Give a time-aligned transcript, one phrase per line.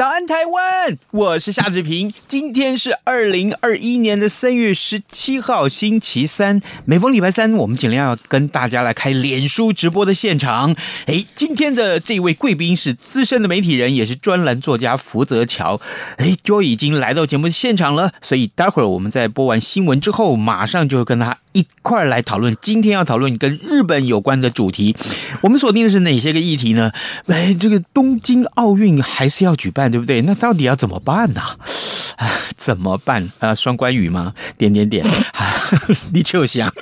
[0.00, 0.96] 早安，台湾！
[1.10, 2.10] 我是夏志平。
[2.26, 6.58] 今天是二零二一年的三月十七号，星期三。
[6.86, 10.74] 每逢礼拜三，我们尽量要跟大家来开脸书直播的现场。
[11.04, 15.78] 哎，今天的这位贵宾是资深的媒体人，也是专栏作家福泽乔。
[16.16, 24.96] 哎，Joy 已经来到节目的现场了，所以待会儿我们在播完新闻之后，马上就会跟他一块来讨论今天要讨论跟日本有关的主题。
[25.42, 26.92] 我们锁定的是哪些个议题呢？
[27.26, 29.80] 哎，这个东京奥运还是要举办。
[29.90, 30.22] 对不对？
[30.22, 31.40] 那到底要怎么办呢？
[32.56, 33.30] 怎么办？
[33.38, 34.34] 啊，双关语吗？
[34.58, 35.04] 点点点，
[36.12, 36.72] 你就想。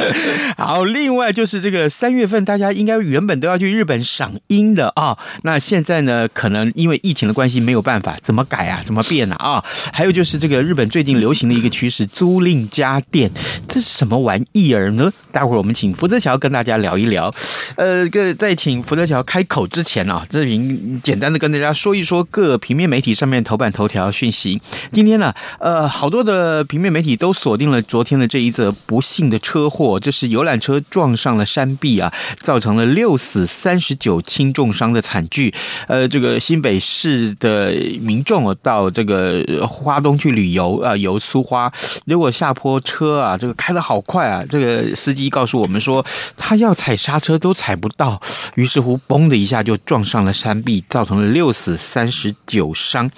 [0.56, 8.82] 好，另外就是这个三月份，大家应该原本都要去日本赏樱的啊、那现在呢，可能因为疫情的关系没有办法，怎么改啊？
[8.84, 9.36] 怎么变啊？
[9.38, 13.30] 啊、哦，还有就是这个日本最近流行的一个趋势，租赁家电，
[13.68, 15.12] 这是什么玩意儿呢？
[15.30, 17.32] 待会儿我们请福泽桥跟大家聊一聊。
[17.76, 24.60] 呃，个在请福泽桥开口之前啊，这边简单的跟大家说一说各平面媒体上面头版头条讯息。
[24.92, 35.52] 今天呢，呃，好多的平面媒体都锁定了昨天的这一则不幸的车祸，这是游览车撞上了山壁啊，造成了六死三十九轻重伤的惨剧。
[35.88, 41.72] 呃，这个新北市的民众到这个花东去旅游啊，游苏花，
[42.06, 46.04] 结果下坡车啊，这个开的好快啊，这个司机告诉我们说，
[46.36, 48.20] 他要踩刹车都踩不到，
[48.54, 53.10] 于是乎，嘣的一下就撞上了山壁，造成了六死三十九伤。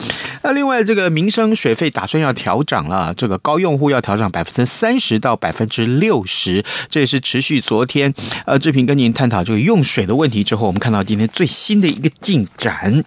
[0.42, 8.12] 那另外，这个民生水费打算要调涨了，这个高用户要调涨百分之三十到百分之六十，这也是持续昨天
[8.46, 13.04] 呃志平跟您探讨这个用水的问题之后，我们看到今天最新的一个进展。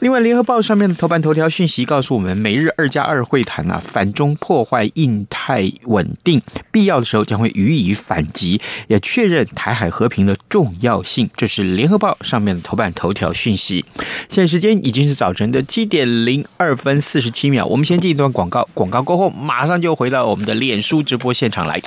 [0.00, 11.28] 另外，联合报上面的头版头条讯息告诉我们，美日二加二会谈啊，反中破坏印太稳定，必要的时候将会予以反击，也确认台海和平的重要性。
[11.36, 13.84] 这是联合报上面的头版头条讯息。
[14.28, 21.80] 现在时间已经是早晨的七点零二分四十七秒，我们先进一段广告，广告过后马上就回到我们的脸书直播现场来。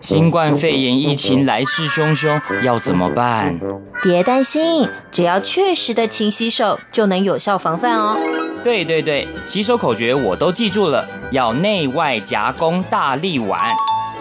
[0.00, 3.58] 新冠肺炎疫情来势汹汹，要怎么办？
[4.02, 8.18] 别担心，只要确实的勤洗手，就能有效防范哦。
[8.64, 13.58] 对对对，洗手口诀我都记住了，要内外夹攻大立腕。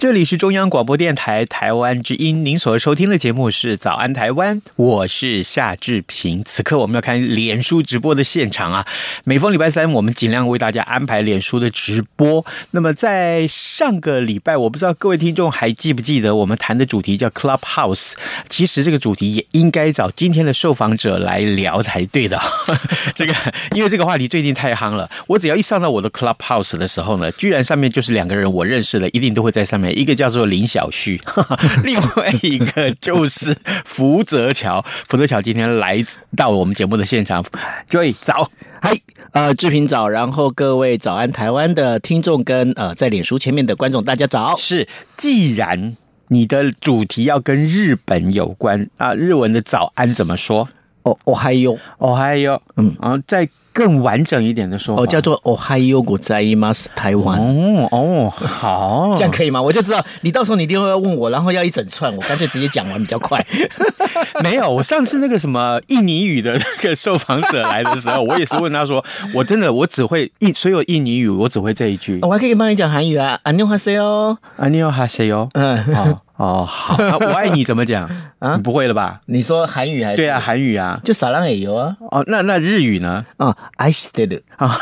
[0.00, 6.42] 这里是中央广播电台台湾之音，您所收听的节目是《早安台湾》，我是夏志平。
[6.42, 8.86] 此刻我们要看脸书直播的现场啊！
[9.24, 12.46] 每逢礼拜三，我们尽量为大家安排脸书的直播。
[12.70, 18.12] 那么在上个礼拜，我不知道各位听众还记不记得，我们谈的主题叫 Clubhouse。
[18.48, 22.40] 其实这个主题也应该找今天的受访者来聊才对的。
[23.14, 23.34] 这个
[23.76, 29.89] 因为这个话题最近太夯了，我只要一上到我的 Clubhouse 的时候呢，居然上面就是两个人我认识的，一定都会在上面。
[29.92, 31.20] 一个叫做林小旭，
[31.84, 34.84] 另外一个就是福泽桥。
[35.08, 36.04] 福泽桥今天来
[36.36, 37.44] 到我们节目的现场
[37.88, 38.50] ，Joy 早，
[38.80, 38.92] 嗨，
[39.32, 44.56] 呃，志平早，然后各位早安台湾的听众跟呃在脸书前面的观众，大家早。
[44.56, 45.96] 是，既然
[46.28, 50.68] 你的主题要跟日本有关啊，日文的早安怎么说？
[51.03, 57.37] 哦哦嗨哟哦嗨哟，嗯，然后再更完整一点的说法，哦叫做哦嗨哟古在伊马斯台湾。
[57.39, 59.61] 哦哦，好，这样可以吗？
[59.61, 63.45] 我就知道你到时候你一定会要问我，然后要一整串，我干脆直接讲完比较快。
[64.41, 69.03] 没有，我上次那个什么印尼语的那个受访者来的时候，我也是问他说，
[69.33, 72.19] 我真的我只会印所有印尼语，我只会这一句。
[72.23, 75.49] 我还可以帮你讲韩语啊，안녕하세요，안녕하세요。
[75.53, 78.08] 嗯，哦 哦好，我爱你怎么讲
[78.40, 78.56] 啊？
[78.56, 79.20] 你不会了吧？
[79.26, 80.16] 你说韩语还是？
[80.16, 81.94] 对啊，韩语啊，就撒浪也有啊。
[82.10, 83.26] 哦，那那日语呢？
[83.36, 84.74] 啊，I still 啊，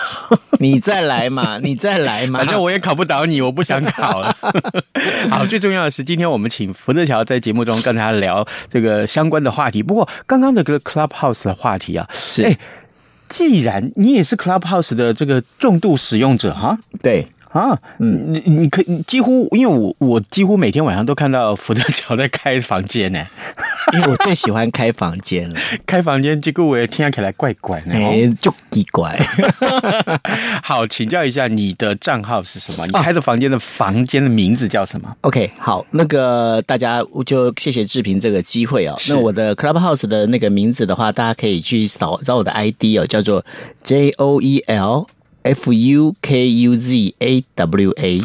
[0.61, 4.37] 你再来嘛， 你再来嘛，反正我也考不倒你，我不想考了。
[5.33, 9.83] 好，最重要的是，今天我们请福泽乔在节目中跟大家聊这个相关的话题。
[9.83, 12.57] 不过，刚刚的这个 Clubhouse 的话题啊，是哎，
[13.27, 17.27] 既然你也是 Clubhouse 的这个重度使用者哈，对。
[17.51, 23.25] 啊，嗯，你你可以几乎，因为我我几乎每天晚上都看到福特乔在开房间呢，
[23.95, 25.59] 因为我最喜欢开房间了。
[25.87, 29.19] 开房间结果我也听起来怪怪的，哎，就奇怪。
[30.63, 32.87] 好，请教一下你的账号是什么？
[32.87, 38.97] 你开的房间的房间的名字叫什么？OK，好，那个大家就谢谢志平这个机会哦。
[39.09, 43.45] 那我的 Clubhouse 的那个名字的话，大家可以去扫找我的 ID 哦，叫做
[43.83, 45.07] J O E L。
[45.43, 48.23] F U K U Z A W A，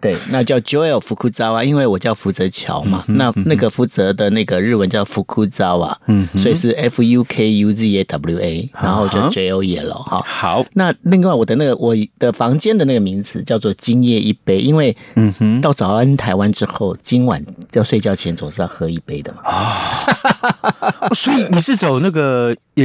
[0.00, 9.92] 对，那叫 Joel 福库扎瓦，因为我叫福泽乔嘛，嗯、那那个福泽的那个日文叫福库扎瓦，嗯，所以是 F U K U Z A W A，然后就 J O E L
[9.92, 10.20] 哈。
[10.26, 17.44] 好，那另外我的那个我的房间的那个名字叫做今夜一杯，因为嗯哼，到早安台湾之后，今晚
[17.74, 19.40] 要睡觉前总是要喝一杯的嘛。
[19.44, 20.04] 啊，
[21.14, 22.84] 所以你是走那个呃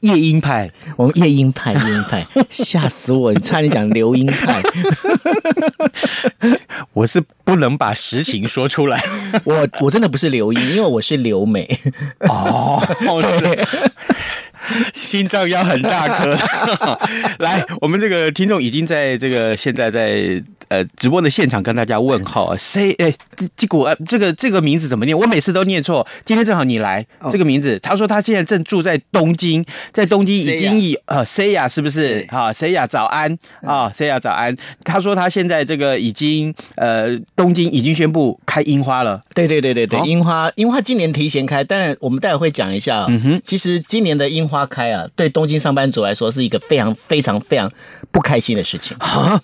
[0.00, 3.32] 夜莺派，我们夜莺派夜莺派， 吓死我！
[3.32, 4.62] 你差点讲刘英派，
[6.92, 9.02] 我是不能把实情说出来，
[9.44, 11.66] 我我真的不是刘英，因为我是留美。
[12.20, 12.80] 哦，
[13.40, 13.64] 对。
[14.94, 16.36] 心脏要很大颗，
[17.38, 23.12] 来，我们这个听众已经在这个现在在呃直播的现场跟大家问候，C 哎，
[23.54, 25.16] 这股呃这个这个名字怎么念？
[25.16, 32.26] 我每次都念错，今天正好你来，这个名字，他说他现在正住在东京，在东京已经以呃 Saya 是不是？
[32.30, 33.36] 好，Saya 早安。
[33.62, 34.56] 啊，Saya 早安。
[34.84, 44.55] 他说他现在这个已经呃东京已经宣布开樱花了，对对对对对，樱花樱花今年提前开，但我们待会会讲一下，嗯哼，其实今年的樱花。
[44.56, 47.70] 花开啊，对东京上班族来说是一个非常非常非常
[48.10, 49.38] 不开心的事情啊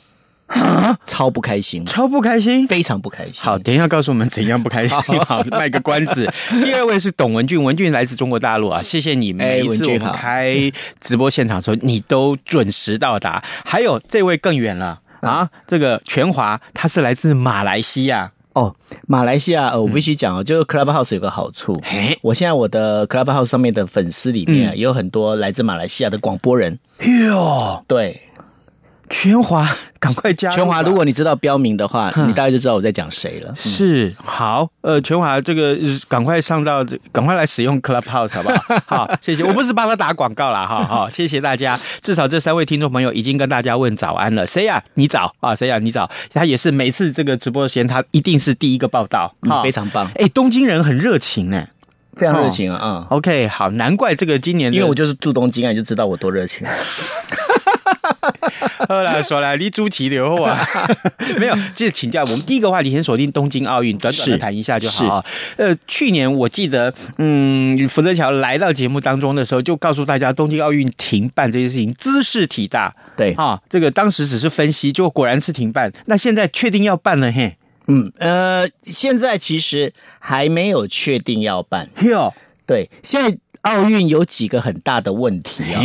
[0.46, 3.34] 啊，超不开心，超不开心，非常不开心。
[3.42, 4.98] 好，等一下告诉我们怎样不开心。
[5.24, 6.30] 好，卖个关子。
[6.50, 10.70] 第二位是董文俊，文俊来自中国大陆啊，谢谢你，每一次我们开
[11.00, 13.42] 直播现场的时候，你都准时到达。
[13.64, 18.32] 还有这位更远了啊，这个全华他是来自马来西亚。
[18.54, 18.74] 哦，
[19.08, 26.78] 马来西亚，呃，我必须讲哦，就是 Clubhouse 有个好处，嘿，我现在我的 Clubhouse 上面的粉丝里面啊，也有很多来自马来西亚的广播人。
[27.28, 28.20] 哟，对。
[29.12, 29.68] 全华，
[30.00, 30.48] 赶快加！
[30.48, 33.54] 全华，如果你知道标明的话，你大概就知道我在讲谁了。
[33.54, 35.76] 是，好，呃，全华，这个
[36.08, 36.82] 赶快上到，
[37.12, 38.82] 赶快来使用 Clubhouse 好不好？
[39.06, 39.44] 好，谢谢。
[39.44, 41.78] 我不是帮他打广告啦，哈，好， 谢谢大家。
[42.00, 44.46] 至少这三位听众朋友已经跟大家问早安了。
[44.46, 44.82] 谁呀？
[44.94, 45.54] 你早啊？
[45.54, 45.78] 谁呀？
[45.78, 46.10] 你早？
[46.32, 50.10] 他也是每次这个直播间，他一定是第一个报道，非常棒。
[50.14, 51.66] 哎，东京人很热情呢，
[52.14, 52.80] 非常热情啊。
[52.82, 56.66] 嗯，OK，好，难怪这个今年，因为我就是住东京啊，你就知道我多热情。
[58.88, 60.56] 好了，说来你主题的话，
[61.38, 65.24] 没有，就是请教我们第一个话题，先锁定东京奥运，短短的谈一下就好。
[65.56, 72.94] 呃，去年我记得，嗯，福泽桥来到节目当中的时候，就告诉大家东京奥运停办这件事情，姿势体大。
[73.16, 75.92] 对啊，这个当时只是分析，就果然是停办。
[76.06, 77.56] 那现在确定要办了，嘿，
[77.88, 81.88] 嗯，呃，现在其实还没有确定要办。
[82.04, 82.32] 哟，
[82.66, 83.36] 对，现在。
[83.62, 85.82] 奥运有几个很大的问题啊！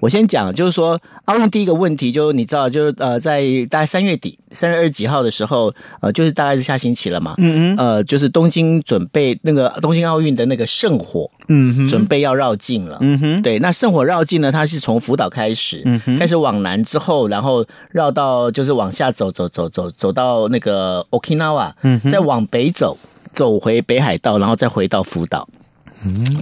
[0.00, 22.96] 我先讲，就是说奥运第一个问题，就是你知道，就是呃，在大概三月底，三月二十几号的时候，呃，就是大概是下星期了嘛，嗯嗯，呃，就是东京准备那个东京奥运的那个圣火，嗯哼，准备要绕境了，嗯哼，对，那圣火绕境呢，它是从福岛开始，嗯哼，开始往南之后，然后绕到就是往下走走走走走到那个 Okinawa，嗯哼，再往北走，
[23.32, 25.46] 走回北海道，然后再回到福岛。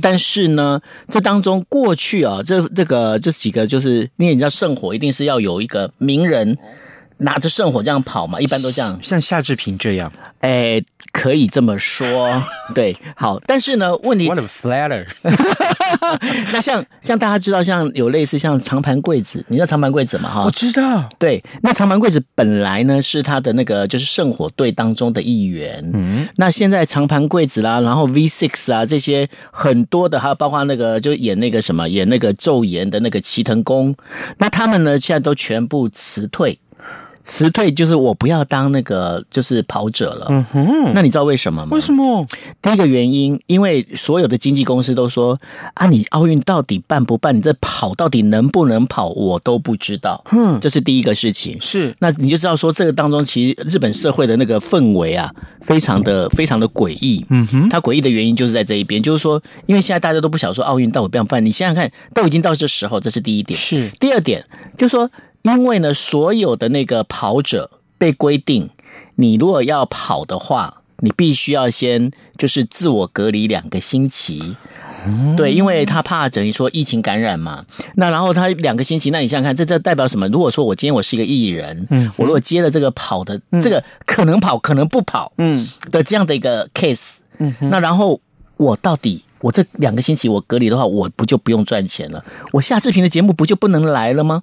[0.02, 6.56] 但是呢，这当中过去啊，这这个这几个就是，因为你知道圣火一定是要有一个名人
[7.18, 10.82] 拿着圣火这样跑嘛，一般都这样，像夏志平这样，哎，
[11.12, 12.42] 可以这么说，
[12.74, 15.06] 对，好，但是呢，问题 What a flatter，
[16.52, 20.28] 那像像大家知道，像有类似像长盘柜子，你知道长盘柜子吗？
[20.28, 33.94] 哈，我知道，对，那长盘柜子本来呢是他的那个就是圣火队当中的一员，嗯，那现在长盘柜子啦，然后 V Six 啊这些很多的，还有包括那个就演那个什么演那个咒颜的那个齐藤宫，
[34.36, 36.58] 那他们呢现在都全部辞退。
[37.26, 40.26] 辞退就是我不要当那个就是跑者了。
[40.30, 41.70] 嗯哼，那你知道为什么吗？
[41.72, 42.24] 为什么？
[42.62, 45.36] 第一个原因，因为所有的经纪公司都说
[45.74, 47.34] 啊，你奥运到底办不办？
[47.36, 49.08] 你这跑到底能不能跑？
[49.08, 50.24] 我都不知道。
[50.30, 51.60] 嗯，这是第一个事情。
[51.60, 55.28] 是，那你就知道说这个当中，其实日本社会的那个氛围啊，
[55.60, 57.26] 非常的非常的诡异。
[57.30, 61.44] 嗯哼，它诡异的原因就是在这一边，就是说，因为现在大家都不想说奥运到底不要办。
[61.44, 63.58] 你想想看，都已经到这时候，这是第一点。
[63.58, 64.44] 是，第二点，
[64.78, 65.10] 就是说。
[65.46, 68.68] 因为呢，所有的那个跑者被规定，
[69.14, 74.56] 你如果要跑的话，你必须要先就是自我隔离两个星期。
[75.06, 77.64] 嗯、对，因为他怕等于说疫情感染嘛。
[77.94, 80.26] 那然后他两个星期，那你想想看，这这代表什么？
[80.28, 88.20] 如果说我今天我是一个艺人，嗯，我如果接了这个跑的、嗯、这个可能跑可能不跑，嗯的这样的一个 case，嗯，那然后
[88.56, 92.24] 我到底我这两个星期我隔离的话，我不就不用赚钱了？
[92.52, 94.42] 我夏志平的节目不就不能来了吗？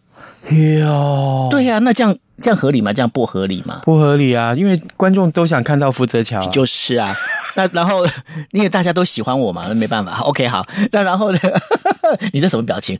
[0.49, 2.93] 哟，对呀、啊，那这样这样合理吗？
[2.93, 3.81] 这样不合理吗？
[3.83, 7.13] 不合理啊，因为观众都想看到福泽乔，就是啊。
[7.55, 8.05] 那然后
[8.51, 10.19] 因为大家都喜欢我嘛，那没办法。
[10.21, 11.39] OK，好，那然后呢？
[12.31, 12.97] 你这什么表情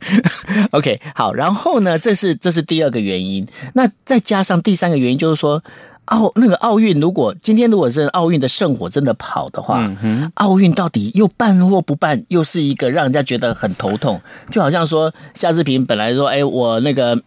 [0.72, 1.98] ？OK，好，然后呢？
[1.98, 3.46] 这是这是第二个原因。
[3.72, 5.62] 那再加上第三个原因，就是说
[6.06, 14.20] 奥那个奥运，如果今天如果是奥运的圣火真的跑的话，嗯哼，奥运到底又办或不办，又是一个让人家觉得很头痛。
[14.50, 17.20] 就好像说夏志平本来说，哎，我那个。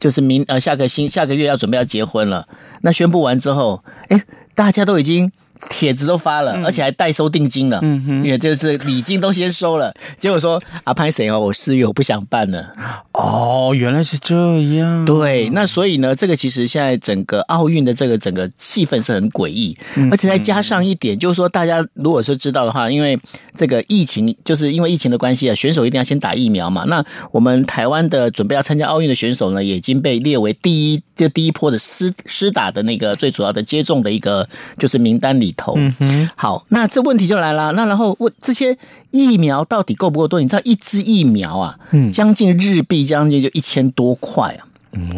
[0.00, 2.48] 就是明呃下个星下个月要准备要结婚了，
[2.80, 4.20] 那宣布完之后，哎，
[4.56, 5.30] 大家都已经。
[5.68, 9.92] 帖子都发了，而且还代收定金了，嗯哼，因为就是礼金都先收了。
[10.18, 11.38] 结果说啊，潘谁哦？
[11.38, 12.72] 我四月我不想办了。
[13.12, 14.34] 哦，原来是这
[14.74, 15.04] 样。
[15.04, 19.76] 对，那所以呢，这个其实现在整个奥运的这个整个气氛是很诡异，
[20.10, 23.18] 而且再加上一点，就是说大家如果说知道的话，因为
[23.54, 26.84] 这个疫情，就是因为疫情的关系啊，选手一定要先打疫苗嘛。
[26.86, 34.48] 那我们台湾的准备要参加奥运的选手呢，也已经被列为第一就第一波的施施打的那个最主要的接种的一个
[34.78, 35.47] 就是名单里。
[35.48, 37.72] 里头，嗯哼，好，那这问题就来了。
[37.72, 38.76] 那然后问这些
[39.10, 40.40] 疫苗到底够不够多？
[40.40, 44.67] 你知道一支疫苗啊，嗯，将近日币将近就一千多块啊。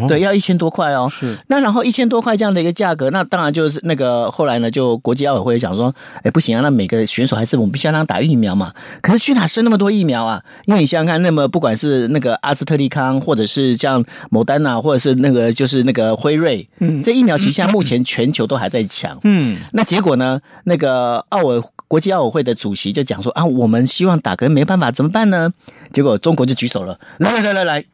[0.09, 1.09] 对，要一千多块哦。
[1.11, 8.73] 是，那然后一千多块这样的一个价格，那当然就是那个后来呢，就国际奥委会讲说，哎，不行啊，那每个选手还是我们必须要让他打疫苗嘛。
[9.00, 10.43] 可是去哪生那么多疫苗啊？
[10.67, 25.53] 因为你想想看，那么不管是那个阿斯特利康，或者是像某丹娜，或者是那个就是那个辉瑞，嗯，这疫苗其实现在目前全球都还在抢，嗯，那结果呢，那个奥委国际奥委会的主席就讲说啊，我们希望打，可是没办法，怎么办呢？
[25.93, 27.85] 结果中国就举手了，来来来来来。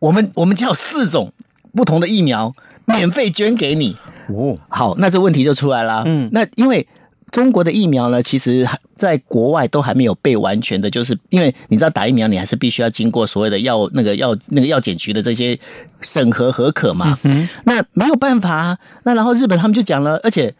[0.00, 1.32] 我们我们家有四种
[1.72, 2.52] 不同的疫苗，
[2.86, 3.96] 免费捐给你。
[4.28, 6.02] 哦，好，那这问题就出来了。
[6.06, 6.86] 嗯，那因为
[7.30, 8.66] 中国的疫苗呢，其实
[8.96, 15.58] 在国外都还没有被完全的，就是因为你知道打疫苗，你还是必须要经过所谓的药那个药那个药检局的这些
[16.00, 17.18] 审核合可嘛。
[17.24, 18.78] 嗯，那没有办法啊。
[19.04, 20.54] 那然后日本他们就讲了，而且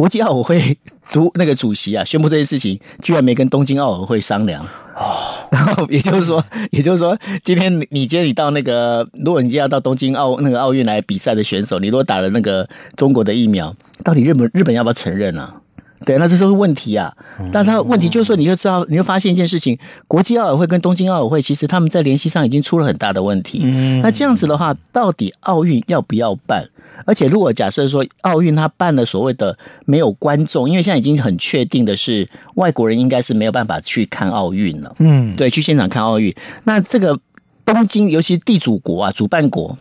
[0.00, 4.64] 国际奥委会主那个主席啊，宣布这件事情，居然没跟东京奥委会商量。
[4.96, 5.28] 哦。
[5.50, 6.42] 然后也就是说，
[6.72, 7.14] 也就是说，
[7.44, 12.66] 今天你你今天你到那个，如果你今天要到东京奥那个奥运来比赛的选手，你如果打了那个
[12.96, 15.60] 中国的疫苗，到底日本日本要不要承认呢、啊？
[16.06, 17.14] 对，那这都是问题啊。
[17.52, 19.78] 但是他问题就是说，你就知道，你就发现一件事情：
[20.08, 23.58] 国际奥委会跟东京奥委会其实他们在联系上已经出了很大的问题。
[24.02, 26.66] 那这样子的话，到底奥运要不要办？
[27.04, 34.94] 而且，如果假设说奥运他办了所谓的没有观众，因为现在已经很确定的是，外国人应该是没有办法去看奥运了。
[34.98, 36.34] 嗯，对，去现场看奥运。
[36.64, 37.18] 那这个
[37.64, 39.76] 东京，尤其是地主国啊，主办国，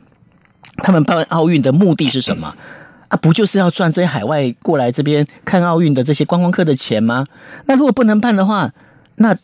[0.77, 2.53] 他们办奥运的目的是什么？
[3.09, 7.27] 啊，不就是要赚这些海外过来这边看奥运的这些观光客的钱吗？
[7.65, 8.71] 那如果不能办的话，
[9.15, 9.35] 那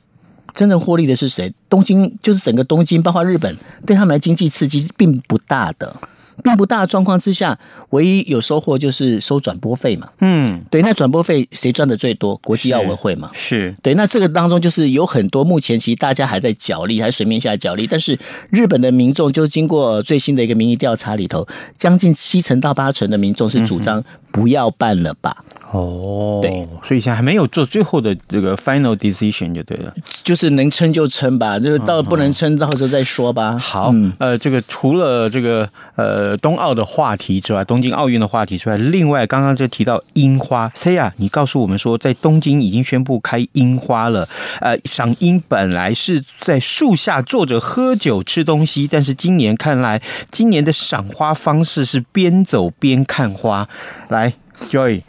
[0.54, 1.54] 真正获利的是谁？
[1.68, 5.96] 东京就是整个东京，包括日本，对他们的经济刺激并不大的。
[6.44, 7.58] 并不大的状况之下，
[7.90, 10.10] 唯一有收获就是收转播费嘛。
[10.20, 12.36] 嗯，对，那转播费谁赚的最多？
[12.38, 13.30] 国际奥委会嘛。
[13.34, 17.88] 是对，那这个当中就是有很多目前其实大家还在角力，还水面下角力。
[17.88, 18.18] 但是
[18.50, 25.44] 日本的民众就经过最新的一个民意调查里头，将近七成到八成的民众是主张不要办了吧。
[25.72, 29.94] 哦，对，所以现在还没有做最后的这个 final decision 就对了。
[30.24, 33.58] 就是能撑就撑吧，就是到不能撑，到时候再说吧。
[33.60, 44.28] 好，呃，这个除了这个呃呃冬奥的话题之外，东京奥运的话题之外，另外刚刚就提到樱花，Saya，你告诉我们说，在东京已经宣布开樱花了。
[44.60, 50.02] 呃，赏樱本来是在树下坐着喝酒吃东西，但是今年看来，
[50.32, 53.70] 今年的赏花方式是边走边看花。
[54.10, 55.04] 来，Joy。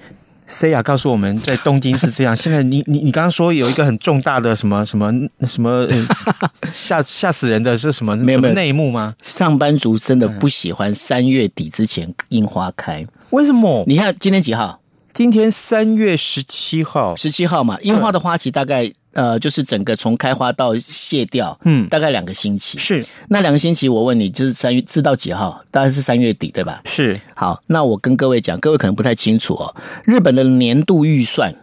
[0.48, 2.36] Saya 告诉我们在东京是这样。
[2.36, 5.12] 现在你你你刚刚说有一个很重大的什么什么
[5.46, 5.86] 什么
[6.62, 8.16] 吓吓死人的是什么？
[8.16, 9.14] 没有内幕吗？
[9.22, 13.84] 上班族真的不喜欢三月底之前樱花开，为什么？
[13.86, 14.80] 你看今天几号？
[15.12, 17.78] 今天三月十七号，十七号嘛。
[17.80, 18.92] 樱花的花期大概。
[19.16, 22.76] 呃，就是整个从开花到谢掉，嗯，大概两个星期。
[22.76, 25.58] 是那两个星期，我问你，就是三月至到几号？
[25.70, 26.82] 大概是三月底，对吧？
[26.84, 27.18] 是。
[27.34, 29.74] 好，那我跟各位讲，各位可能不太清楚哦。
[30.04, 31.54] 日本的年度预算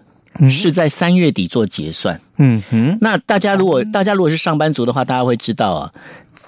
[0.50, 2.19] 是在三月底做结算。
[2.38, 2.98] 嗯哼。
[3.00, 5.93] 那大家如果大家如果是上班族的话，大家会知道啊，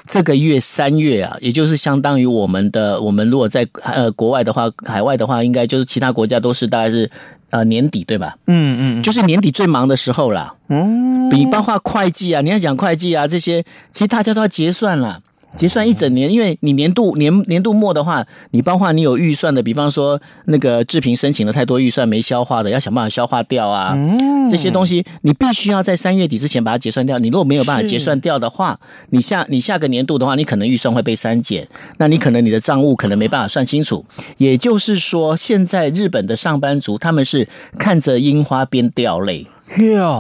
[0.06, 7.10] 这个月三月啊，也就是相当于我们的我们如果在呃国外的话，海外的话，应该就是其他国家都是大概是。
[7.52, 8.36] 呃，年底对吧？
[8.48, 10.56] 嗯嗯，就是年底最忙的时候啦。
[10.68, 15.22] 嗯，比包括会计啊，你要讲会计啊这些，其实大家都要结算了。
[15.56, 23.94] 结算一整年，因为你年度年年度末的话，你包括你有预算的，比方说那个志平申请了太多预算没消化的，要想办法消化掉啊。
[23.96, 27.18] 嗯，这些东西你必须要在三月底之前把它结算掉。
[27.18, 28.78] 你如果没有办法结算掉的话，
[29.12, 34.06] 你下你下个年度的话，你可能预算会被删减，那你可能你的账务可能没办法算清楚。
[34.38, 37.48] 也就是说，现在日本的上班族他们是
[37.80, 39.48] 看着樱花边掉泪，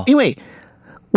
[0.05, 0.37] 因为。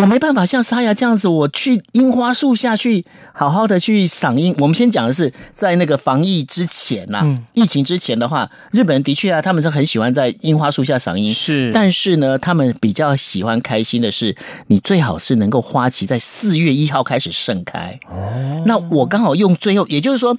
[0.00, 4.54] 我没办法像沙哑这样子，我去樱花树下去好好的去赏樱。
[4.58, 11.34] 我们先讲的是在那个防疫之前呐、啊，嗯、疫情之前的话，日本人的确啊，他们是很喜欢在樱花树下赏樱。
[11.34, 14.36] 是，但是呢，他们比较喜欢开心的是，
[14.68, 17.98] 你最好是能够花期在四月一号开始盛开。
[18.08, 20.38] 哦，那我刚好用最后，也就是说。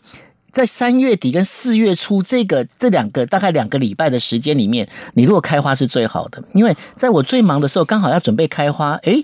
[0.52, 9.24] 在三月底跟四月初这个这两个大概两个礼拜的时间里面，你如果开花是最好的，因为在我最忙的时候，刚好要准备开花，诶，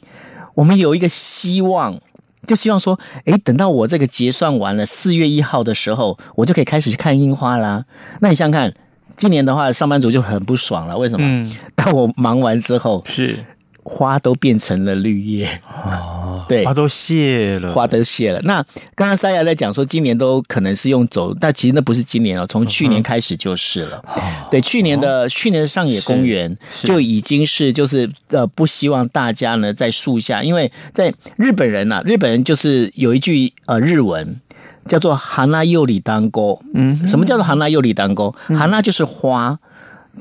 [0.53, 1.99] 我们有一个希望，
[2.45, 7.85] 就希望说，诶，等到我这个结算完了，四月一号的时候，我就可以开始去看樱花啦。
[8.21, 8.73] 那你想想看，
[9.15, 11.25] 今年的话，上班族就很不爽了，为什么？
[11.27, 13.43] 嗯， 当我忙完之后是。
[13.87, 18.41] 花都变成了绿叶哦，对，花都谢了，花都谢了。
[18.41, 18.55] 那
[18.95, 24.03] 刚刚沙雅在讲说，今年都可能是用走，但其实那不是今年哦，从去年开始就是了。
[24.17, 34.41] 嗯、对，去年的、哦、去年的上野公园就已经是就是呃不希望大家呢在树下，因为在日本人呐、啊，日本人就是有一句呃日文
[34.85, 39.59] 叫做 “hana yori dango”，嗯，什么叫做 “hana yori dango”？“hana” 就是花。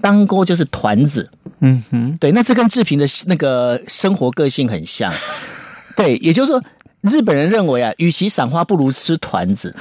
[0.01, 1.29] 当锅就是团子，
[1.61, 5.13] 嗯哼，对，那这跟志平的那个生活个性很像，
[5.97, 6.63] 对，也就是说，
[7.03, 9.75] 日本人认为啊，与其赏花，不如吃团子，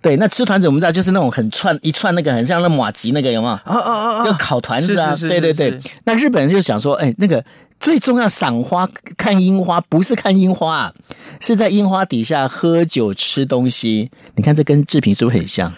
[0.00, 3.52] 对，那吃团子我们知道就是那种很串一串那个很像那马吉那个有没有？
[3.52, 4.24] 哦哦哦！
[4.24, 5.78] 就烤团子啊，对对对。
[6.04, 7.44] 那日本人就想说，哎，那个
[7.80, 10.94] 最重要赏花看樱花，不是看樱花啊，
[11.40, 14.10] 是在樱花底下喝酒吃东西。
[14.36, 15.70] 你看这跟志平是不是很像？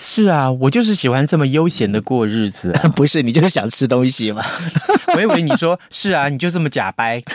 [0.00, 2.88] 是啊，我就是喜欢这么悠闲的过日子，啊。
[2.94, 4.44] 不是，你就是想吃东西嘛？
[5.16, 7.20] 我以为你说是啊，你就这么假掰。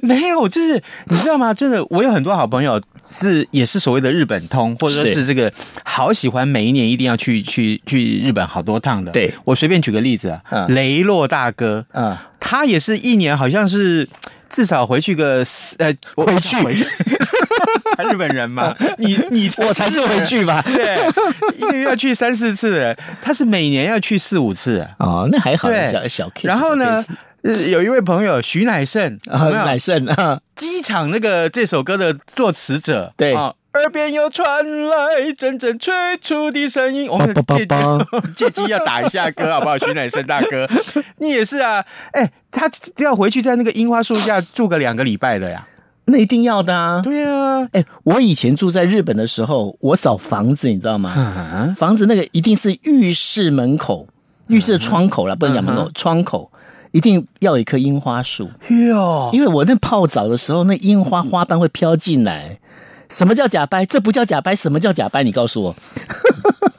[0.00, 1.52] 没有，就是你知道吗？
[1.52, 5.52] 真的，我有很多好朋友是也是所谓的日本通，或者说是这个
[5.84, 9.12] 好喜欢每一年一定要去去去日本好多趟的。
[9.12, 14.08] 对，我随便举个例子啊，嗯、雷洛大哥，嗯，他也是一年好像是
[14.48, 15.44] 至少回去个
[15.76, 16.56] 呃回去。
[16.56, 16.86] 回去
[18.10, 20.62] 日本人嘛， 你你我才是回去吧？
[20.64, 21.06] 对，
[21.56, 26.46] 一个月要去三四次的人，他是每年要去四五次哦，那还好，小小 case。
[26.46, 27.04] 然后呢，
[27.42, 37.66] 有一位朋友徐乃胜，乃胜啊，机场那个这首歌的作词者，对，耳边又传来阵阵催促的声音，我们借
[38.36, 39.78] 借机要打一下歌好不好？
[39.78, 40.68] 徐乃胜大哥，
[41.18, 41.84] 你也是啊？
[42.12, 45.66] 哎，他要回去在那个樱花树下住个两个礼拜的呀。
[46.04, 47.00] 那一定要的啊！
[47.00, 51.12] 对啊，哎，我以前住在日本的时候，我找房子，你知道吗？
[51.16, 54.08] 嗯、房子那个一定是浴室门口，
[54.48, 56.50] 浴室的窗口了，不能讲门口，嗯、窗口
[56.90, 58.50] 一定要有一棵樱花树。
[58.68, 62.58] 哟，因为我那泡澡的时候，那樱花花瓣会飘进来。
[63.08, 63.84] 什么叫假掰？
[63.84, 65.22] 这不叫假掰，什么叫假掰？
[65.22, 65.76] 你告诉我。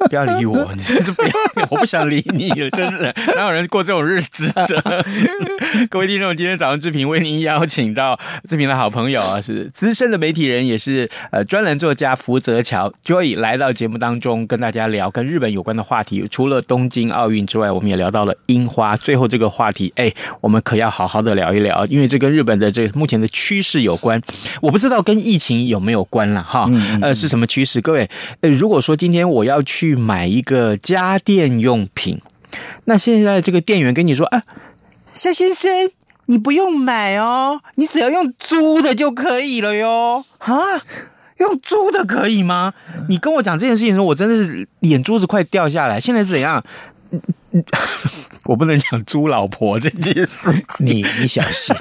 [0.07, 1.31] 不要理我， 你就是不要，
[1.69, 5.05] 我不想理你了，真的， 哪有人过这种日子的？
[5.89, 16.27] 各位听众，今天早上志平为您邀请到志平的好朋友啊，是资深的媒体人，也是呃专栏作家福泽桥 Joy 来到节目当中，跟大家聊跟日本有关的话题。
[16.29, 18.95] 除了东京奥运之外，我们也聊到了樱花。
[18.97, 20.11] 最后这个话题，哎，
[20.41, 24.21] 我们可要好好的聊一聊，因为这跟日本的这个目前的趋势有关。
[24.61, 26.69] 我不知道跟疫情有没有关了哈？
[27.01, 27.81] 呃，是什么趋势？
[27.81, 28.09] 各位，
[28.41, 32.19] 呃，如果说今天我要去买一个家电用品，
[32.85, 34.43] 那现在这个店员跟你说啊，
[35.11, 35.91] 夏先生，
[36.27, 40.25] 你不用买哦，你只要用租的就可以了哟。
[40.39, 40.53] 啊，
[41.37, 42.73] 用租的可以吗？
[43.09, 45.99] 你跟我讲这件事情的时候，我真的是眼珠子快掉下来。
[45.99, 46.63] 现在是怎样？
[48.45, 51.75] 我不能讲租老婆这件事，你你小心。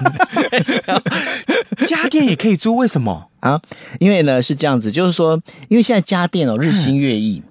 [1.87, 3.61] 家电也可以租，为什么啊？
[3.98, 7.42] 因为呢是这样子，就是说，因为现在家电哦日新月异，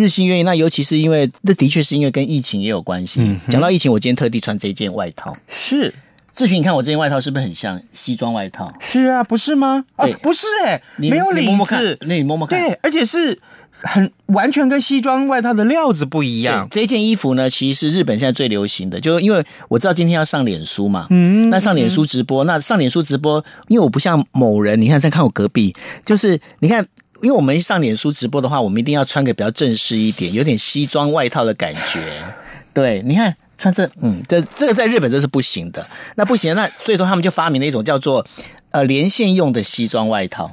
[0.00, 0.42] 日新月异。
[0.42, 3.20] 那尤其是因为，这的确是因为跟疫情也有关系。
[3.20, 5.32] 嗯、讲到疫情，我今天特地穿这件外套。
[5.48, 5.94] 是，
[6.32, 8.72] 志群，你看我这件外套是不是很像西装外套？
[8.80, 9.84] 是啊，不是吗？
[9.98, 13.38] 对，哦、不是哎、欸，没有领子，摸摸看，那你摸摸看，对，而且是。
[13.82, 16.68] 很完全跟西装外套的料子不一样。
[16.70, 26.86] 这件衣服呢，其实是日本现在最流行的，就是因为我知道今天要上脸书嘛，嗯，那上脸书直播，那上脸书直播，因为我不像某人，你看在看我隔壁，就是你看，
[27.22, 32.00] 因为我们上脸书直播的话，我们一定要穿个比较正式一点，有点西装外套的感觉。
[32.72, 38.26] 对，你看穿这，嗯，这这个在日本这是不行的， 那不行，那所以说他们就发明了一种叫做
[38.70, 40.52] 呃连线用的西装外套。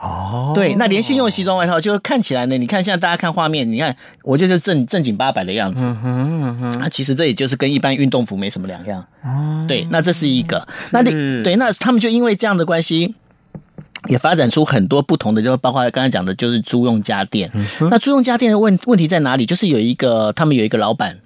[0.00, 9.04] 哦，对，那连线用的西装外套，就看起来呢，你看现在大家看画面，你看我就是正正经八百的样子，嗯哼嗯哼，那其实这也就是跟一般运动服没什么两样。
[9.22, 11.10] 哦，对，那这是一个，那你
[11.42, 13.14] 对，那他们就因为这样的关系，
[14.08, 17.50] 也发展出很多不同的，就包括刚才讲的，就是租用家电。
[17.54, 19.46] 嗯、那租用家电的问问题在哪里？
[19.46, 21.18] 就是有一个，他们有一个老板。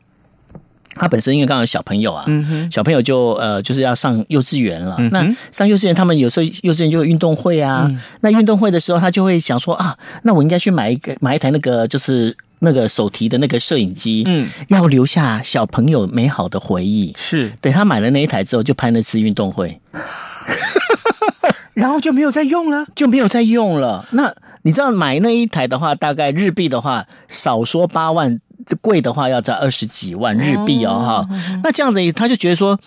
[0.95, 4.97] 他本身因为刚好小朋友啊，嗯、小朋友就呃就是要上幼稚园了。
[4.99, 7.87] 嗯、那上幼稚园，他们有时候幼稚园就有运动会啊。
[7.87, 17.11] 嗯、那运动会的时候，他就会想说啊，那我应该去买一个买一台那个就是那个手提的那个摄影机，嗯，要留下小朋友美好的回忆。
[17.17, 19.81] 是，对，他买了那一台之后，就拍那次运动会，
[21.75, 24.07] 然后就没有再用了，就没有再用了。
[24.13, 28.41] 那你知道买那一台的话，大概日币的话，少说八万。
[28.65, 32.79] 这贵的话要在二十几万日币哦，哈、哦，那这样子他就觉得说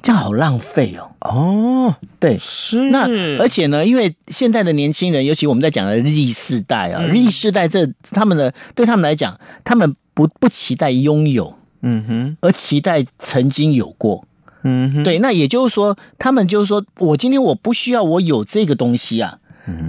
[0.00, 1.10] 这样好浪费哦。
[1.20, 2.88] 哦，对，是。
[2.90, 14.24] 那而且呢，因为现在的年轻人，尤其我们在讲的 Z 世代啊，Z 世代这他们的对他们来讲，他们不不期待拥有，嗯哼，而期待曾经有过，
[14.62, 15.18] 嗯哼，对。
[15.18, 19.38] 那也就是说，他们就是说我今天我不需要我有这个东西啊。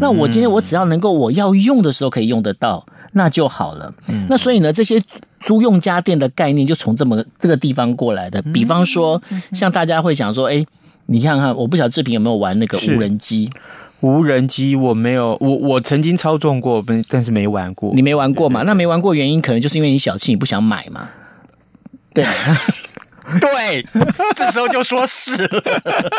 [0.01, 3.93] 那我今天我只要能够我要用的时候可以用得到，那就好了。
[4.27, 5.01] 那所以呢，这些
[5.39, 8.41] 租用家电的概念就从这么这个地方过来的。
[8.41, 9.21] 比方说，
[9.53, 10.65] 像大家会想说，哎，
[11.05, 13.49] 你看看，我不晓得志平有没有玩那个无人机？
[14.01, 17.93] 无人机我没有，我我曾经操纵过，但是没玩过。
[17.95, 18.63] 你没玩过嘛？
[18.63, 21.07] 那没玩过原因可能就是因为你小气，你不想买嘛。
[22.13, 22.25] 对。
[23.39, 23.85] 对，
[24.35, 25.63] 这时候就说是了。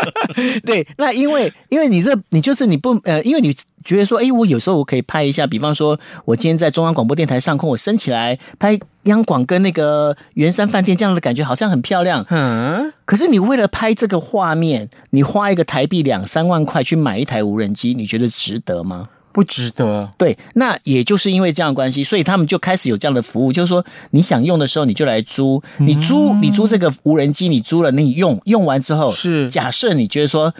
[0.65, 12.25] 对，那因为因为你这你就是你不呃，因为你觉得说，哎，我有时候我可以拍一下，比方说，我今天在中央广播电台上空，我升起来拍央广跟那个圆山饭店这样的感觉，好像很漂亮。
[12.31, 12.93] 嗯。
[13.05, 19.09] 可是你为了拍这个画面，你花一个台币两三万块去买一台无人机，你觉得值得吗？
[19.33, 29.49] 不值得，对，那也就是因为这样的关系，所以他们就开始有这样的服务，就是说你想用的时候你就来租，你租你租这个无人机，你租了你用用完之后，是。
[29.49, 30.53] 假设你觉得说，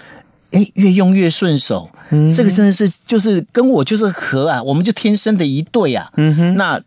[0.53, 6.81] 哎，越用越顺手，嗯，这个真的是就是跟我就是合啊，我们就天生的一对啊，嗯哼，那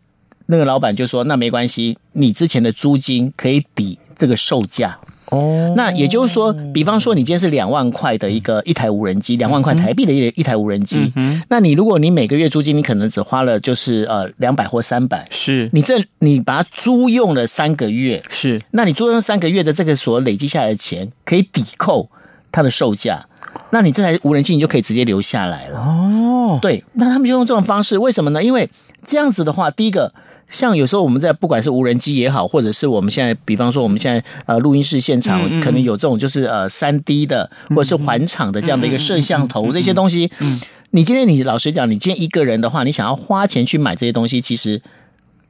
[0.46, 4.98] 那个老板就说，那没关系，你之前的租金可以抵这个售价。
[5.30, 11.10] 哦，那也就是说，比方说你今天是两万块的一个一台无人机，两万块台币的一一台无人机，
[11.48, 22.10] 那你如果你每个月租金你可能只花了就是呃两百或三百，是你这你把它租用了三个月，是，那你租用三个月的这个所累积下来的钱可以抵扣
[22.52, 23.26] 它的售价，
[23.70, 25.78] 那你这台无人机你就可以直接留下来了。
[25.78, 28.44] 哦，对，那他们就用这种方式，为什么呢？
[28.44, 28.68] 因为
[29.02, 30.12] 这样子的话，第一个。
[30.48, 44.80] 像有时候我们在不管是无人机也好，或者是我们现在，比方说我们现在呃录音室现场可能有这种就是呃三 D 的或者是环场的这样的一个摄像头这些东西，嗯，你今天你老实讲，你今天一个人的话，你想要花钱去买这些东西，其实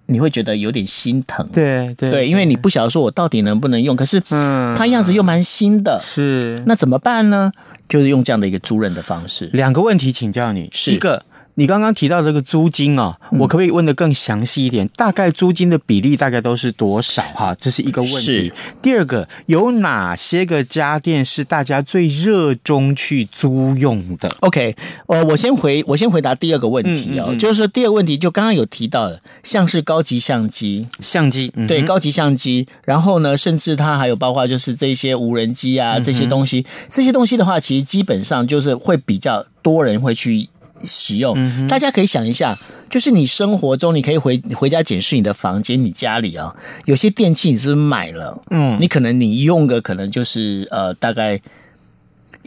[0.07, 7.53] 你会觉得有点心疼，对对对，因为你不晓得说我到底能不能用，可是嗯，它样子又蛮新的，是，那怎么办呢？
[7.89, 9.51] 就是用这样的一个租赁的方式。
[9.53, 10.93] 两个问题请教你，是。
[10.93, 11.23] 一个。
[11.57, 14.89] 你刚刚提到这个租金啊、哦，我可不可以问的更详细一点？
[14.97, 17.23] 大概租金的比例大概都是多少？
[17.35, 18.53] 哈，这是一个问题。
[18.83, 24.75] 第二个，有哪些个家电是大家最热衷去租用的？OK，
[25.07, 40.49] 呃，我先回我先回答第二个问题哦，嗯嗯嗯就是说第二个问题就刚刚有提到的，像是高级相机，相机、嗯、对高级相机，然后呢，甚至它还有包括就是这些无人机啊这些东西，嗯、这些东西的话，其实基本上就是会比较多人会去。
[40.83, 42.59] 使用，大家可以想一下，
[42.91, 51.41] 就是你生活中，你可以回回家检视你的房间，你家里啊，有些电器你是不是买了，嗯，你可能你用个可能就是呃大概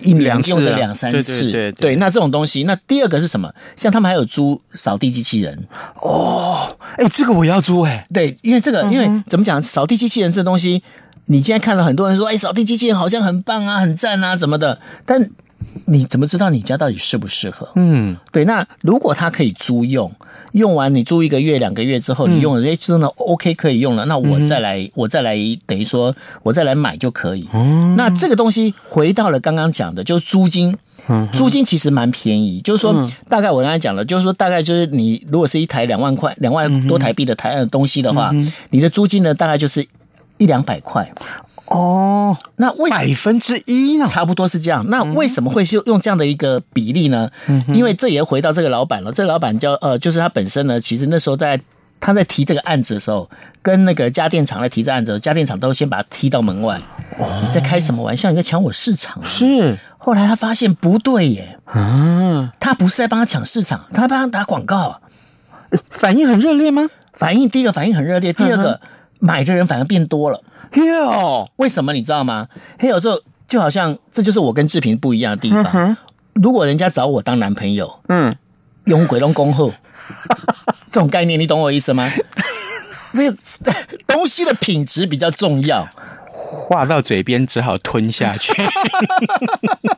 [0.02, 3.52] 一两用个两三次，对对对，那这种东西，那第二个是什么？
[3.76, 5.68] 像他们还有租扫地机器人。
[6.02, 10.84] 哦，哎，这个我要租哎，对，因为这个，因为怎么讲，扫地机器人这东西，
[11.26, 15.32] 你今天看到很多人说，哎，扫地机器人好像很棒啊，很赞啊，怎么的，但。
[15.86, 17.68] 你怎么知道你家到底适不适合？
[17.76, 18.46] 嗯，对。
[18.46, 20.12] 那如果它可以租用，
[20.52, 27.48] 用完你租一个月、两个月之后，你用了，哎、嗯，真的 OK 可以用了，那我再来，嗯、我再来，等于说我再来买就可以。
[27.54, 30.78] 嗯，那这个东西回到了刚刚讲的，就是租金。
[31.10, 39.88] 嗯，租金其实蛮便宜，就是说大概我刚才讲了，就是说大概就是你如果是一台两万块、两万多台币的台的东西的话，嗯、你的租金呢大概就是
[40.38, 41.10] 一两百块。
[41.68, 44.08] 哦，那为百分之一呢？
[44.08, 44.86] 差不多是这样。
[44.88, 47.30] 那为什么会是用这样的一个比例呢？
[47.48, 49.12] 嗯、因为这也回到这个老板了。
[49.12, 51.60] 这个老板叫呃，就是他本身呢，其实那时候在
[52.00, 53.30] 他在提这个案子的时候，
[53.62, 56.80] 跟那个家电厂在提这个案子，家电厂都先把他踢到门外。
[57.20, 58.30] 哦，你在开什么玩笑？
[58.30, 59.22] 你在抢我市场？
[59.26, 59.78] 是。
[59.98, 65.02] 后来他发现不对耶，嗯，他不是在帮他抢市场，他帮他打广告。
[65.90, 66.88] 反应很热烈吗？
[67.12, 68.88] 反应第一个反应很热烈，第二个、嗯、
[69.20, 70.42] 买的人反而变多了。
[70.74, 72.48] 哟，为什么你知道吗？
[72.80, 75.66] 嘿有时候就好像这就是我跟志平不一样的地方。
[75.74, 75.98] 嗯、
[76.34, 78.36] 如果人家找我当男朋友，嗯，
[78.86, 79.74] 用鬼龙恭候，
[80.92, 82.10] 这种概念你懂我意思吗？
[83.14, 83.38] 这个
[84.06, 85.88] 东西的品质比较重要，
[86.30, 88.54] 话到嘴边只好吞下去。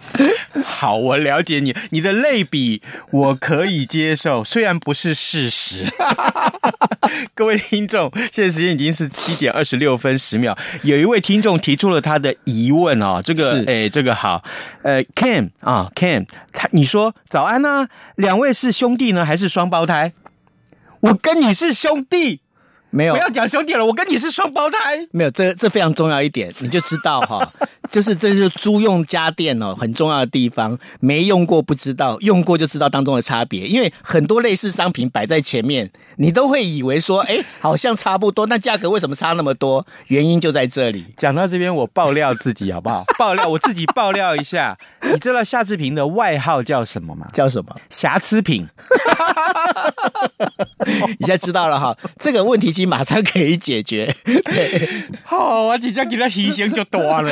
[0.64, 5.84] 好，我了解你，你的类比我可以接受，虽然不是事实。
[7.34, 14.42] 各位听众，现在时间已经是七点二十六分十秒，有一位听众提出了他的疑问哦，这个，哎，这个好，
[14.82, 17.88] 呃，Ken 啊，Ken，他你说早安呢、啊？
[18.16, 20.12] 两位是兄弟呢，还是双胞胎？
[21.00, 22.40] 我跟你是兄弟。
[22.96, 25.06] 没有，不要讲兄弟了，我跟你是双胞胎。
[25.10, 27.46] 没有，这这非常重要一点，你就知道哈，
[27.92, 33.66] 就是这是租用家电哦很重要的地方，没用过不知道，用过就知道当中的差别。
[33.66, 39.86] 因为很多类似商品摆在前面，你都会以为说，哎，好像差不多，那价格为什么差那么多？
[40.06, 41.04] 原因就在这里。
[41.18, 43.04] 讲到这边，我爆料自己好不好？
[43.18, 44.78] 爆料我自己爆料一下，
[45.12, 47.26] 你知道夏志平的外号叫什么吗？
[47.34, 47.76] 叫什么？
[47.90, 48.66] 瑕疵品。
[50.86, 54.14] 你现在知道了哈，这个问题其实马上可以解决。
[54.24, 54.88] 对，
[55.24, 57.30] 好，我直接给他提醒就多了。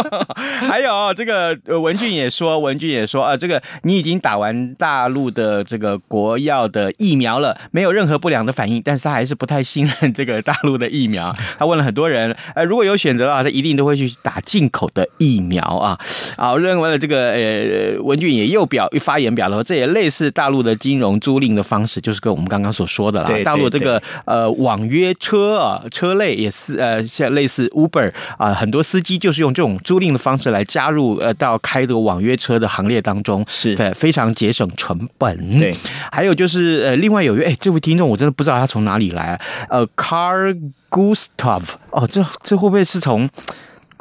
[0.36, 11.34] 还有这个文俊也说，文俊也说啊，这个你已经打完大陆的这个国药的疫苗了，没有任何不良的反应，但是他还是不太信任这个大陆的疫苗。
[11.58, 15.98] 他问了很多人，呃，如果有选择的话，他一定都会去打进口的疫苗啊。
[16.36, 23.26] 好， 认为了这个呃，文俊也又表发言表了，这也类似大陆的金融租赁的方式，就是跟我们刚刚所说的了。
[23.26, 35.60] 对，大陆这个呃网约车啊，车类也是呃像类似 Uber 啊，很多司机就是用这种租赁的方式来加入呃到开这个网约车的行列当中，是非常节省成本。
[35.60, 35.74] 对，
[36.10, 40.56] 还有就是呃另外有一位哎，这位听众我真的不知道他从哪里来，呃，Car
[40.90, 43.28] Gustav 哦，这这会不会是从？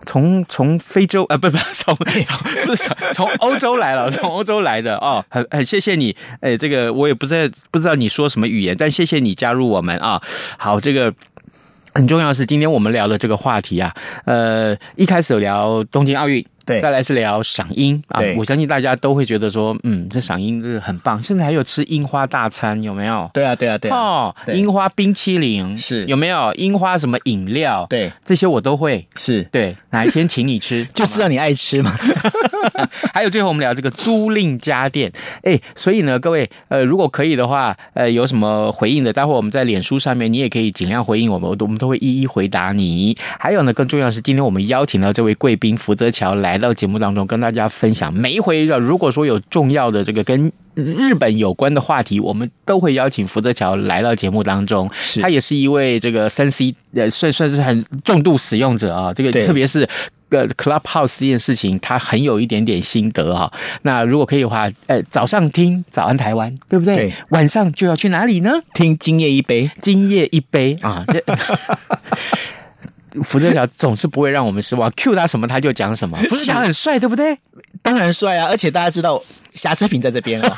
[0.05, 1.95] 从从非洲啊，不不， 从从
[2.65, 10.21] 不是从欧洲来了，从欧洲来的哦，很很谢谢你，哎，这个我也不知道不知道你说什么语言，但谢谢你加入我们啊。
[10.57, 11.13] 好，这个
[11.93, 13.93] 很重要的是今天我们聊的这个话题啊，
[14.25, 16.45] 呃，一开始有聊东京奥运。
[16.65, 21.21] 对，再来是聊赏樱啊，我相信大家都会觉得说，嗯，这赏樱是很棒。
[21.21, 23.29] 现在还有吃樱花大餐，有没有？
[23.33, 23.97] 对啊，对啊，对啊。
[23.97, 26.53] 哦，樱花冰淇淋是有没有？
[26.55, 27.85] 樱花什么饮料？
[27.89, 29.05] 对，这些我都会。
[29.15, 31.95] 是对，哪一天请你吃， 就知道你爱吃嘛。
[33.13, 35.11] 还有最后我们聊这个租赁家电，
[35.43, 43.15] 哎，所以呢，各位，呃，如果可以的话，呃，有什么回应的，待会我们在脸书上面，你也可以尽量回应我们，我们都会一一回答你。
[43.37, 47.25] 还有呢，更重要的是，今天我们邀请到这位贵宾福泽桥来到节目当中。
[47.25, 54.89] 跟大家分享，每一回如果说有重要的这个跟日本有关的话题，我们都会邀请福泽桥来到节目当中。
[55.21, 59.13] 他也是一位这个三 C 呃，算算是很重度使用者啊。
[59.13, 59.87] 这个特别是
[60.29, 63.51] 个 Clubhouse 这件事情，他很有一点点心得哈。
[63.83, 66.95] 那如果可以的话，呃，早上听早安台湾，对不对？
[66.95, 67.13] 对。
[67.29, 68.51] 晚上就要去哪里呢？
[68.73, 71.05] 听今夜一杯，今夜一杯啊。
[73.13, 76.17] 这福泽桥总是不会让我们失望，Q 他什么他就讲什么。
[76.29, 77.37] 福泽桥很帅，对不对？
[77.83, 78.47] 当然帅啊！
[78.49, 80.57] 而且大家知道瑕疵品在这边啊。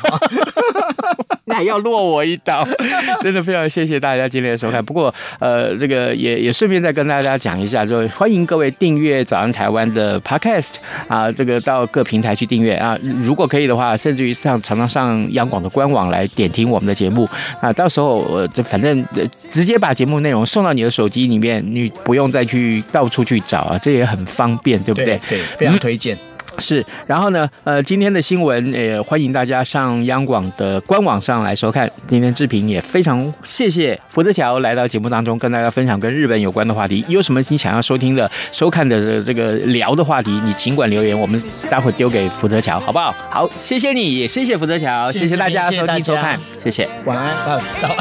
[1.48, 2.66] 那要落我一刀，
[3.22, 4.84] 真的非常谢谢大家今天的收看。
[4.84, 10.72] 不过，呃，这个也也顺便再跟大家讲一下，就欢迎各位订阅早安台湾的 Podcast
[11.06, 12.98] 啊，这个到各平台去订阅啊。
[13.22, 17.28] 如果可以的话，甚至于上常常上央广的官网来点听我们的节目
[17.60, 17.72] 啊。
[17.72, 19.04] 到时候我就反正
[19.48, 25.18] 直接把节目内容送到你的手机里面，你不用再去到处去找啊，这也很方便，对不对？
[25.28, 26.16] 对，对，非常推荐。
[26.16, 26.18] 嗯
[26.58, 31.90] 是，然后呢，呃，今天的新闻也欢迎大家上央广的官网上来收看。
[32.06, 37.04] 今天志平也非常谢谢福泽桥来到节目当中，跟大家分享跟日本有关的话题。
[37.08, 43.14] 有什么你想要收听的、收看的这个聊的话题，你尽管留言，我们待会丢给福泽桥，好不好？
[43.30, 47.96] 好，谢谢你，也谢谢福泽桥，谢谢大家收听收看，谢谢，晚安，早安。